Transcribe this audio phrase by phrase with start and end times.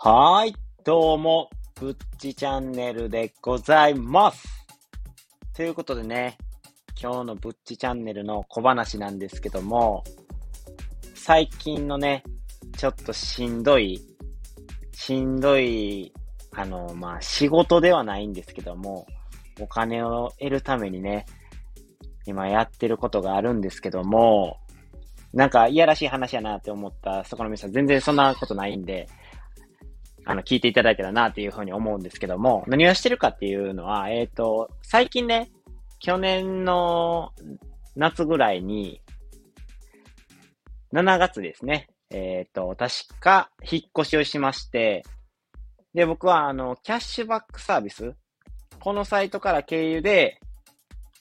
[0.00, 4.46] はい、どうも、ぶっちチャンネルでございます。
[5.56, 6.38] ということでね、
[6.96, 10.04] 今日のぶっちチャンネルの小話なんですけども、
[11.16, 12.22] 最近のね、
[12.76, 14.00] ちょっとしんどい、
[14.92, 16.12] しんどい、
[16.52, 19.04] あの、まあ、仕事ではないんですけども、
[19.58, 21.26] お金を得るためにね、
[22.24, 24.60] 今やってることがあるんですけども、
[25.32, 29.08] なんかいやらしい話やなって思ったそこの皆さん、全然そんなことないんで、
[30.28, 35.50] あの、聞いていただいたらなっていうふうに思うんですけども、何をしてるかっていうのは、えっ、と、最近ね、
[36.00, 37.32] 去年の
[37.96, 39.00] 夏ぐらいに、
[40.92, 41.88] 7月ですね。
[42.10, 45.02] えっ、と、確か引っ越しをしまして、
[45.94, 48.14] で、僕はあの、キャッシュバックサービス
[48.80, 50.40] このサイトから経由で、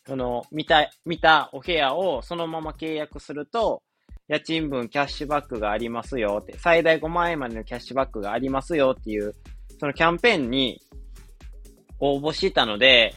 [0.06, 3.84] その、見た、見たお部屋をそのまま契約すると、
[4.28, 9.34] 家賃分キャッシュバックがありますよって、最大5万円までのキャッシュバックがありますよっていう、
[9.80, 10.82] そのキャンペーンに
[12.00, 13.16] 応募してたので、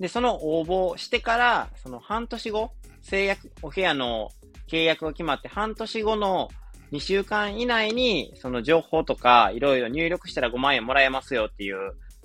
[0.00, 4.30] で、その応募してから、その半年後、制約、お部屋の
[4.68, 6.48] 契約が決まって半年後の
[6.92, 11.76] 2週間以内に、その情報とかいろいろ入力したら5万円もらえますよっていう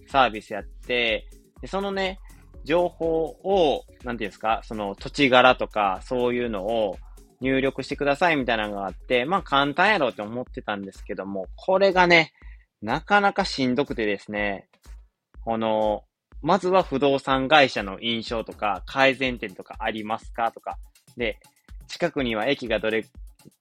[0.07, 1.27] サービスやって、
[1.61, 2.19] でそのね、
[2.63, 6.97] 情報を、なんていうんですか、その土地柄とか、そういうのを
[7.41, 12.33] 入力してくださいみたいなのがあって、まあ簡単やろうって思ってたんですけども、これがね、
[12.81, 14.67] なかなかしんどくてですね、
[15.43, 16.03] この、
[16.41, 20.77] まずは不動産会社の印象とか、改善点とかありますかとか、
[21.15, 21.39] で、
[21.87, 23.05] 近くには駅がどれ、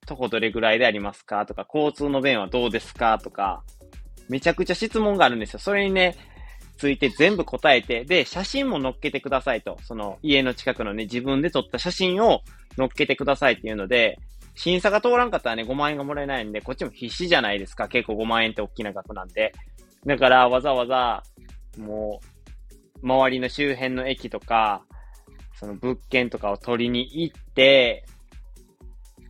[0.07, 3.63] 徒歩どれぐらいでありますかとか、交通の便はどうですかとか、
[4.29, 5.59] めちゃくちゃ質問があるんですよ。
[5.59, 6.17] それにね、
[6.83, 9.79] ついて全部答えて、で、写真も載っけてくださいと。
[9.85, 12.41] その家の近くのね、自分で撮った写真を
[12.77, 14.19] 載っけてくださいっていうので、
[14.57, 17.87] 審査が通らんかったらね、5万円がもらえないんで、こっちも必死じゃないですか。
[17.87, 19.53] 結構5万円って大きな額なんで。
[20.05, 21.23] だから、わざわざ、
[21.79, 22.19] も
[23.01, 24.83] う、周りの周辺の駅とか、
[25.55, 28.07] その物件とかを取りに行って、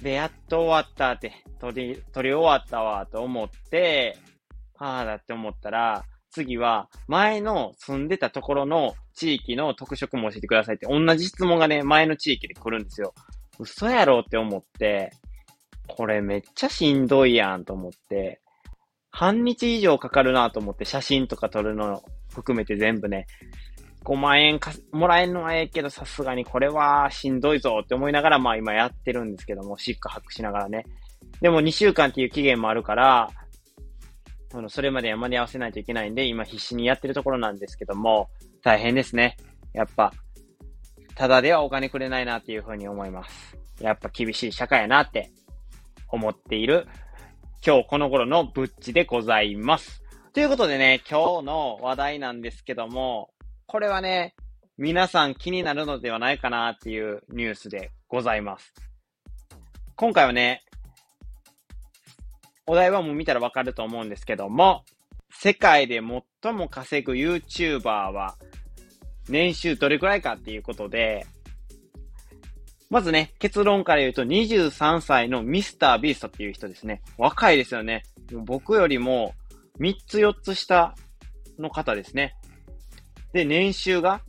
[0.01, 4.17] で、やっと終わったって、取り、取り終わったわと思って、
[4.75, 13.15] はあだって思ったら、次は、前の住んでたところの地域の特色も教えてくださいって、同じ質問がね、前の地域で来るんですよ。
[13.59, 15.12] 嘘やろって思って、
[15.87, 18.41] これめっちゃしんどいやんと思って、
[19.10, 23.26] 半日以上かかるなと思って、写真とか撮るの含めて全部ね、
[24.04, 30.87] 5万円かもらえるのはええけど、さすがにこれはしんどいぞって思いながら、まあ今やってるんですけども、シックハックしながらね。
[31.41, 33.31] でも2週間っていう期限もあるから、
[34.53, 38.29] そのそれまで山に合わせないといけないんで、今必死にやってるところなんですけども、
[38.63, 39.39] 大変ですね。
[39.73, 40.13] やっぱ、
[41.15, 43.57] ただではお金くれないなっていうふうに思います。
[43.81, 45.31] やっぱ厳しい社会やなって
[46.09, 46.87] 思っている、
[47.67, 50.03] 今日この頃のブッチでございます。
[50.35, 53.31] ということでね、今日の話題なんですけども、
[53.67, 54.35] これはね、
[54.77, 58.75] 皆さん気になるのではないかなっていうニュースでございます。
[59.97, 60.62] 今回はね、
[62.67, 64.84] お題はもう見たらわかると思うんですけども、
[65.31, 66.00] 世界で
[66.43, 68.37] 最も稼ぐ YouTuber は
[69.28, 71.27] 年収どれくらいかっていうことで、
[72.91, 77.00] まずね、結論から言うと23歳のミスタービーストっていう人ですね。
[77.17, 78.03] 若いですよね。
[78.45, 79.34] 僕よりも
[79.81, 80.94] 3つ4つ下
[81.59, 82.34] の方ですね。
[83.33, 84.21] で、年収が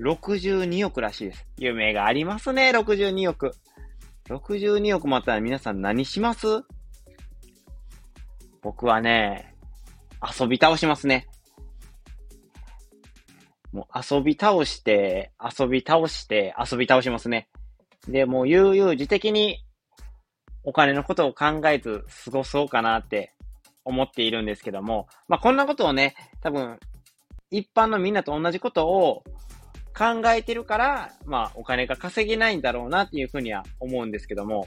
[0.00, 1.46] 62億らしいです。
[1.58, 3.52] 夢がありますね、62億。
[4.28, 6.62] 62億もあったら皆さん何します？
[8.66, 9.54] 僕はね、
[10.20, 11.28] 遊び倒しますね。
[13.70, 17.48] もう遊び倒して、遊び倒して、遊び倒しますね。
[18.08, 19.64] で、もう悠々自適に
[20.64, 23.34] お金のことを考えず過ごそうかなって
[23.84, 26.80] 思っているんですけども、まあこんなことをね、多分
[27.52, 29.22] 一般のみんなと同じことを
[29.96, 34.66] 考えてるから、まあお金が稼げないんだろうなっていうふうには思うんですけども、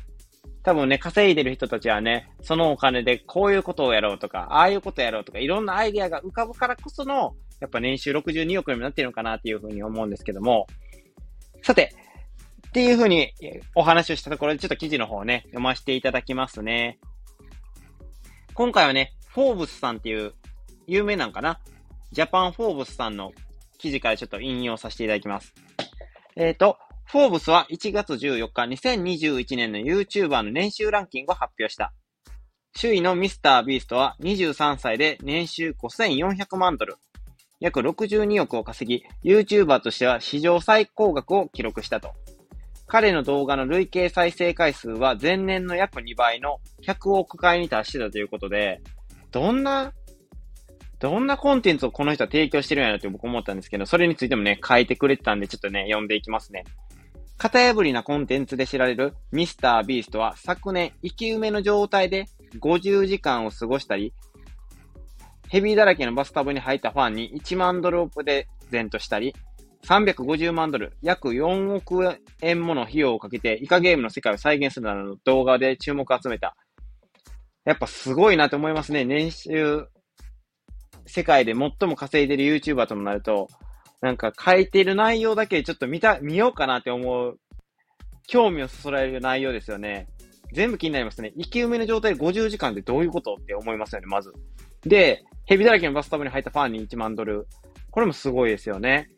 [0.64, 10.68] 多分ね、稼いでる人たちはね、そのお金でこういうことをやろうとか、ああいうことをやろうとか、いろんなアイデアが浮かぶからこその、やっぱ年収62億になってるのかなっていうふうに思うんですけども、
[11.64, 11.94] さて、
[12.68, 13.34] っていうふうに
[13.74, 17.00] お話をしたところで、ちょっと記事の方をね、読ませていただきますね。
[18.54, 20.34] 今回はね、フォーブスさんっていう、
[20.88, 21.60] 有名なんかな？
[22.12, 23.32] ジャパンフォーブスさんの
[23.78, 25.54] 記事からちょっと引用させていただきます。
[26.36, 26.78] えっ、と、
[27.12, 28.62] フォーブスは1月14日、
[28.92, 31.92] 2021年の YouTuber の年収ランキングを発表した。
[32.80, 36.98] 首位のミスタービーストは23歳で年収5400万ドル。
[37.60, 42.14] 約62億を稼ぎ、YouTuber としては史上最高額を記録したと。
[42.86, 48.82] 彼の動画の累計再生回数は前年の約2倍の100億回に達してたということで、
[49.32, 49.94] どんな
[51.00, 56.66] どんなコンテンツをこの人は提供してるんやろって僕思ったんですけど、それについてもね、書いてくれてたんで、ちょっとね、読んでいきますね。
[57.40, 62.26] 型破りなコンテンツで知られるミスタービーストは昨年生き埋めの状態で
[62.60, 64.14] 50時間を過ごしたり、
[65.48, 69.34] ヘビーだらけのバスタブに入ったファンに1万ドルをプレゼントしたり、
[69.86, 76.58] 350万ドル、約4億円もの費用をかけてイカゲームの世界を再現するなどの動画で注目を集めた。
[77.64, 79.06] やっぱすごいなと思いますね。
[79.06, 79.88] 年収、
[81.06, 83.48] 世界で最も稼いでる YouTuber ともなると、
[84.02, 87.40] なんか書いてる内容だけちょっと見た、見ようかなって思う、
[88.28, 90.08] 興味をそそられる内容ですよね。
[90.54, 91.34] 全部気になりますね。
[91.38, 94.34] 生き埋めの状態で50時間ってどういうことって思いますよね、まず。
[94.84, 97.48] で、ヘビだらけのバスタブに入ったファンに1万ドル。
[97.92, 99.10] これもすごいですよね。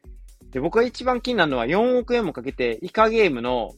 [0.51, 3.71] で、僕が一番気になるのは4億円もかけてイカゲームの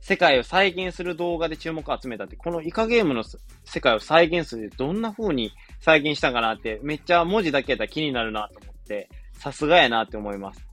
[0.00, 3.24] 世界を再現する動画で注目を集めたって、このイカゲームの
[3.64, 8.73] 世界を再現するどんな風に再現したかなって、めっちゃ文字だけやったら気になるなと思、
[9.32, 10.66] さすがやなって思います。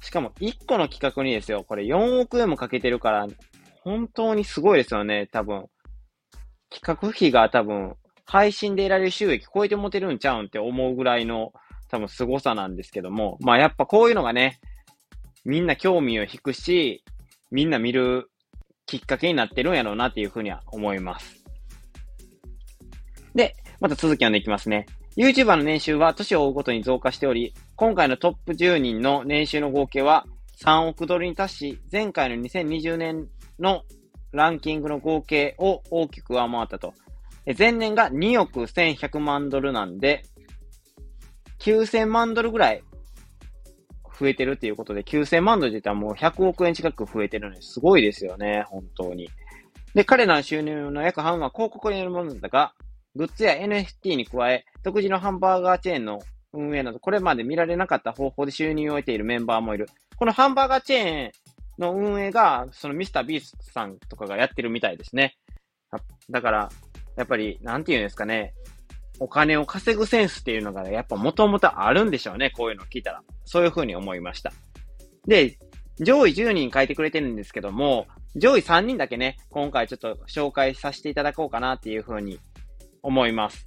[0.00, 3.26] しかも1個の企画にですよ、これ4億円もかけてるから、
[3.82, 5.66] 本当にすごいですよね、多分。
[6.70, 11.52] 企画費が多分、配信で得られる収益超えて持てるんちゃうんって思うぐらいの
[11.88, 14.58] 多分凄さなんですけども、まあやっぱこういうのがね、
[15.44, 17.04] みんな興味を引くし、
[17.50, 18.28] みんな見る
[18.86, 21.44] きっかけになってるんやろうなっていうふうには思います。
[23.34, 24.86] で、また続き読んでいきますね。
[25.16, 30.26] YouTuber の年収は年を追うごとに増加しており、今回のトップ10人の年収の合計は
[30.62, 33.26] 3億ドルに達し、前回の2020年
[33.58, 33.82] の
[34.32, 36.92] ランキングの合計を大きく上回ったと。
[37.58, 40.22] 前年が2億1100万ドルなんで、
[41.60, 42.82] 9000万ドルぐらい
[44.20, 49.30] 増えてるっていうことで、9000万ドルで言ったらもう100億円近く増えてるのですごいですよね、本当に。
[49.94, 52.74] で、彼らの収入の約半は広告によるものだが、
[53.16, 56.20] グッズや NFT に加え、独自のハンバーガーチェーンの
[56.52, 59.88] 運営など、これまで見られなかった方法で収入を得ているメンバーもいる。
[60.16, 61.32] このハンバーガーチェーン
[61.78, 65.36] の運営が、そのミスタービーストさんとかがやってるみたいですね。
[66.30, 66.68] だから、
[67.16, 68.52] やっぱり、なんて言うんですかね。
[69.18, 72.50] お金を稼ぐセンスっていうのが、やっぱもともとあるんでしょうね。
[72.50, 73.22] こういうのを聞いたら。
[73.44, 74.52] そういうふうに思いました。
[75.26, 75.56] で、
[76.00, 82.38] 上位10人書いてくれてるんですけども、上位3人だけね、今回ちょっと紹介させていただこうかなっていうふうに
[83.06, 83.66] 思います。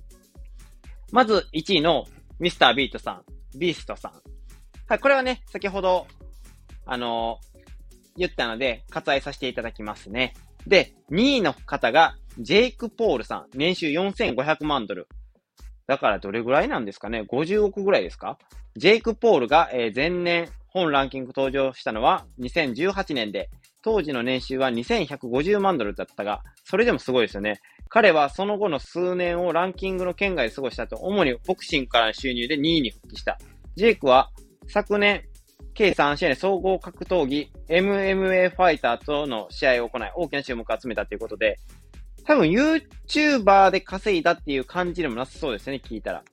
[1.11, 2.05] まず1位の
[2.39, 3.23] ミスタービートさん、
[3.57, 4.11] ビーストさん。
[4.87, 6.07] はい、これはね、先ほど、
[6.85, 7.59] あのー、
[8.17, 10.33] 言ったので、割愛させていただきますね。
[10.67, 15.07] で、2位の方が、ジェイク・ポールさん、年収4500万ドル。
[15.87, 18.37] だからどれぐらいなんですかね ?50 億ぐらいですか？
[18.75, 23.49] ジェイク・ポールが、えー、前年本ランキング登場したのは2018年で、
[23.81, 27.61] 当時の年収は2150万ドルだったが、それでもすごいですよね。
[27.87, 33.39] 彼はその後の数年をランキングの圏外で過ごしたと、主にボクシングからの収入で2位に復帰した。
[33.75, 34.29] ジェイクは
[34.67, 35.23] 昨年、
[35.73, 41.57] 計3試合で総合格闘技 MMA ファイターとの試合を行い、大きな注目を集めたということで、
[42.25, 46.23] 多分 YouTuber で稼いだっていう感じでもなさそうですね、聞いたら。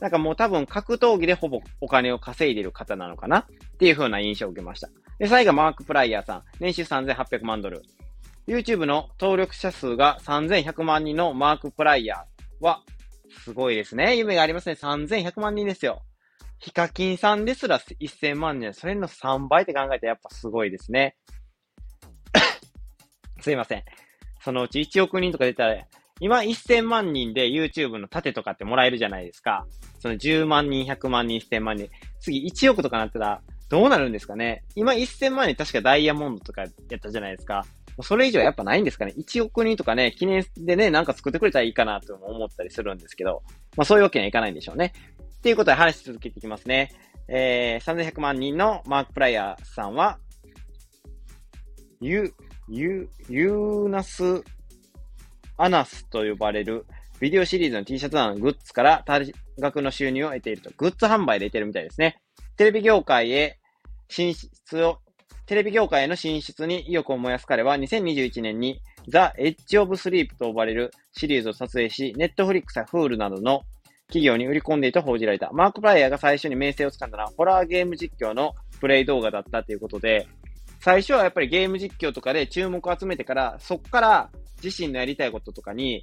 [0.00, 3.46] なんかもう多分格闘技でほぼお金を稼いでる方なのかなっ
[3.78, 4.88] ていう風な印象を受けました。
[5.18, 6.42] で、最後マーク・プライヤーさん。
[6.60, 7.82] 年収3800万ドル。
[8.46, 12.82] YouTube の登録者数が3100万人のマーク・プライヤーは、
[13.44, 14.16] すごいですね。
[14.16, 14.74] 夢がありますね。
[14.74, 16.02] 3100万人ですよ。
[16.58, 18.72] ヒカキンさんですら1000万人。
[18.72, 21.16] それの3倍って考えたらやっぱすごいですね。
[23.40, 23.84] すいません。
[24.40, 25.84] そのうち1億人とか出たら、
[26.20, 29.66] 今1000万人で YouTube の盾とかってもらえるじゃないですか。
[29.98, 31.88] その10万人、100万人、1000万人。
[32.20, 37.64] 次1億とかなってたら、どうなるんですかね今1000万人確かダイヤモンドとかやったじゃないですか。
[38.02, 43.42] それ以上やっぱないんですかね ?1 億人とかね、記念でね、なんか作ってくれたらいいかなと思ったりするんですけど、
[43.76, 44.92] まあそういうわけにはいかないんでしょうね。
[45.38, 46.92] っていうことで話し続けていきますね。
[47.28, 50.18] えー、3100万人のマーク・プライヤーさんは、
[52.00, 52.32] ユ、
[52.68, 54.42] ユ、ユーナス・
[55.56, 56.86] アナスと呼ばれる
[57.20, 59.20] ビデオシリーズの T シャツなどのグッズから多
[59.58, 60.70] 額の収入を得ていると。
[60.76, 62.20] グッズ販売で得てるみたいですね。
[62.56, 63.57] テレビ業界へ
[64.08, 64.98] 進出を、
[65.46, 73.62] テレビ業界への進出に意欲を燃やす彼は2021年に The Edge of Sleep と呼ばれるシリーズを撮影し、Netflix や Hulu などの
[74.08, 75.50] 企業に売り込んでいたと報じられた。
[75.52, 80.26] マーク・プライヤーが最初に名声をつかんだのは、ホラーゲーム実況のプレイ動画だったということで、
[80.80, 84.30] 最初はやっぱりゲーム実況とかで注目を集めてから、そっから
[84.62, 86.02] 自身のやりたいこととかに、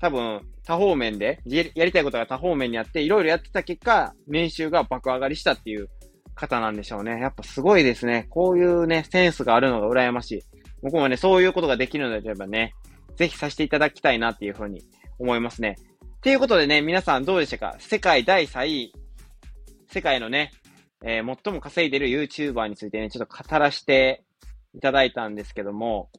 [0.00, 5.88] 多分多方面で、やりたいことが多方面にあって、いろいろやってた結果、年収が爆上がりしたっていう
[6.34, 7.20] 方なんでしょうね。
[7.20, 8.26] やっぱすごいですね。
[8.30, 10.42] こういうね、センスがあるのが羨ましい。
[10.82, 12.74] 僕もね、そういうことができるのであればね、
[13.16, 14.82] ぜひさせていただきたいなっていうふうに
[15.18, 15.76] 思いますね。
[16.16, 17.76] っていうことでね、皆さんどうでしたか？
[17.78, 18.92] 世界第3位、
[19.90, 20.52] 世界のね、
[21.04, 24.24] えー、最も稼いでる YouTuber についてね、ちょっと語らせて
[24.74, 26.10] いただいたんですけども、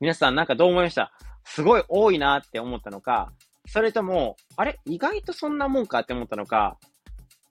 [0.00, 1.12] 皆さんなんかどう思いました？
[1.44, 3.32] すごい多いなって思ったのか、
[3.66, 4.78] それとも、あれ？
[4.86, 6.78] 意外とそんなもんかって思ったのか、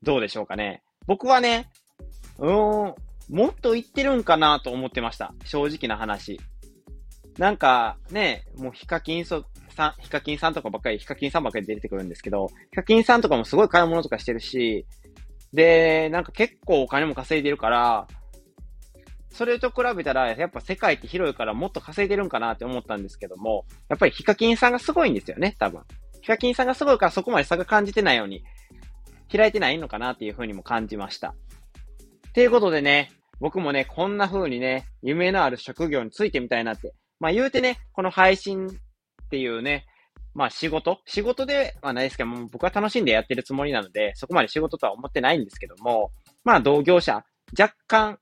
[0.01, 0.81] どうでしょうかね？
[1.09, 1.71] 僕はね、
[2.37, 2.95] うーん、
[3.35, 5.33] もっと言ってるんかなと思ってました。
[5.43, 6.39] 正直な話。
[7.39, 9.43] なんか、ね、もうヒカキンさん、
[10.01, 14.85] ヒカキンさんとかばっかり、ヒカキンさんばっかり出てくるんですけど、ヒカキンさんとかもすごい買い物とかしてるし、
[15.51, 18.05] で、なんか結構お金も稼いでるから、
[19.31, 25.81] それと比べたら、やっぱ世界って広いからもっと稼いでるんかなって思ったんですけども、やっぱりヒカキンさんがすごいんですよね、多分。
[26.21, 28.43] ヒカキンさんがすごいからそこまで差が感じてないように、
[29.31, 31.35] 開いてないのかなっていうふうにも感じました。
[32.33, 36.93] ということでね、僕もね、こんな風にね、夢のある職業についてみたいなって。
[37.19, 38.71] まあ言うてね、この配信っ
[39.29, 39.85] ていうね、
[40.33, 40.99] まあ仕事？
[41.05, 46.11] 仕事ではないですけども、僕は楽しんでやってるつもりなので、そこまで仕事とは思ってないんですけども、
[46.43, 47.23] まあ同業者、
[47.57, 48.19] 若干、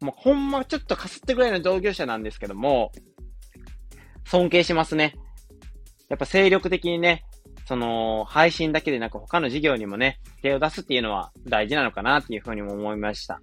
[0.00, 2.92] もうほんまちょっとかすってぐらいの同業者なんですけども、
[4.24, 5.14] 尊敬しますね。
[6.08, 7.24] やっぱ精力的にね、
[7.70, 13.40] その、配信だけでなく他の事業にもね、手を出すっていうのは大事なのかなっていうふうにも思いました。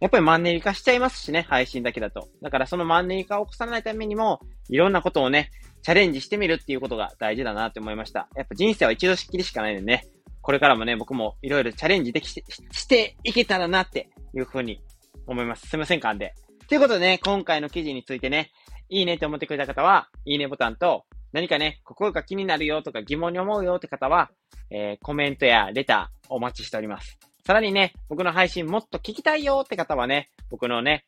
[0.00, 2.28] やっぱりマンネリ化しちゃいますしね、配信だけだと。
[2.42, 8.28] だからそのマンネリ化を起こさないためにも、いろんなことをね、チャレンジしてみるっていうことが大事だなって思いました。
[8.36, 10.04] やっぱ人生は一度しっきりしかないんでね、
[10.42, 14.82] これからもね、僕もいろいろチャレンジできししていけたらなっていうふうに
[15.26, 15.68] 思います。
[15.68, 16.34] すいませんかんで。
[16.68, 18.50] ということでね、今回の記事についてね、
[18.90, 24.30] いいねって思ってくれた方は、いいねボタンと、何かね、ここが気になるよとか疑問に思うよって方は、
[24.70, 27.18] えー、コメントやレターお待ちしております。
[27.46, 31.06] さらにね、僕の配信もっと聞きたいよって方はね、僕のね、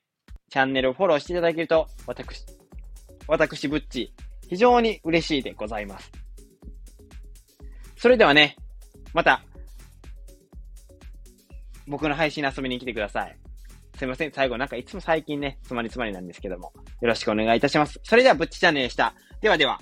[0.50, 2.45] チャンネルをフォローしていただけると、私、
[3.28, 4.14] 私ぶっち、
[4.49, 6.11] 非常に嬉しいでございます。
[7.97, 8.57] それではね、
[9.12, 9.43] また、
[11.87, 13.37] 僕の配信遊びに来てください。
[13.97, 14.33] すいません。
[14.33, 18.00] 最後なんかいつも最近ね、つまりつまりなんですけども、よろしくお願いいたします。
[18.02, 19.14] それでは、ぶっちチャンネルでした。
[19.40, 19.78] ではでは。